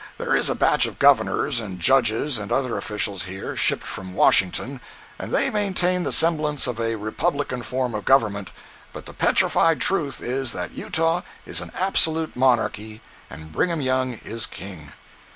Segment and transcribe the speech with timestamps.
[0.17, 4.81] "There is a batch of governors, and judges, and other officials here, shipped from Washington,
[5.19, 10.53] and they maintain the semblance of a republican form of government—but the petrified truth is
[10.53, 14.91] that Utah is an absolute monarchy and Brigham Young is king!"